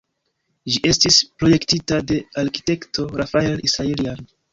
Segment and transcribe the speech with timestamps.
[0.75, 4.25] Ĝi estis projektita de arkitekto Rafael Israeljan.